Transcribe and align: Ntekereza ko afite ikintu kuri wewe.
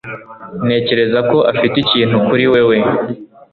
Ntekereza 0.65 1.19
ko 1.29 1.37
afite 1.51 1.75
ikintu 1.83 2.15
kuri 2.27 2.45
wewe. 2.53 2.75